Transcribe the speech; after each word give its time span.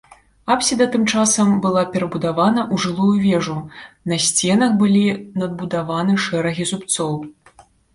Апсіда 0.53 0.87
тым 0.95 1.03
часам 1.13 1.51
была 1.65 1.83
перабудавана 1.97 2.65
ў 2.73 2.85
жылую 2.87 3.15
вежу, 3.29 3.57
на 4.15 4.23
сценах 4.31 4.77
былі 4.83 5.07
надбудаваны 5.41 6.21
шэрагі 6.29 6.63
зубцоў. 6.77 7.13